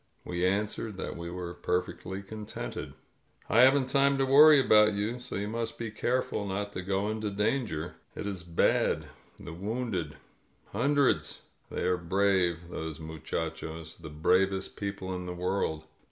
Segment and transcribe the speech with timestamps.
[0.25, 2.95] We answered that we were perfectly contented.
[3.47, 7.07] "I haven't time to worry about you, so you must be careful not to go
[7.11, 7.93] into danger.
[8.15, 9.05] It is bad—
[9.37, 10.15] the wounded.
[10.71, 11.43] Hundreds.
[11.69, 15.85] They are brave, those muchachos; the bravest people in the world.